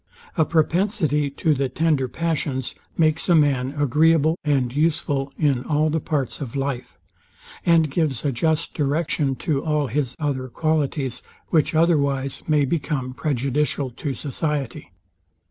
[0.35, 5.99] A propensity to the tender passions makes a man agreeable and useful in all the
[5.99, 6.97] parts of life;
[7.67, 13.91] and gives a just direction to all his other quailties, which otherwise may become prejudicial
[13.91, 14.91] to society.